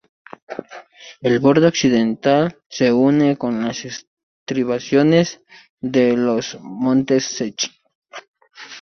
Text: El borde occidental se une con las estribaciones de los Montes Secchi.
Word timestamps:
El 1.21 1.37
borde 1.39 1.67
occidental 1.67 2.57
se 2.77 2.87
une 3.09 3.37
con 3.41 3.53
las 3.63 3.77
estribaciones 3.91 5.41
de 5.79 6.17
los 6.17 6.57
Montes 6.59 7.23
Secchi. 7.25 7.69